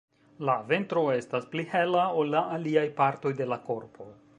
[0.47, 4.15] La ventro estas pli hela ol la aliaj partoj de la korpo.